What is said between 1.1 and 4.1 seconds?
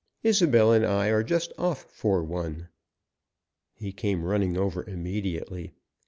just off for one." He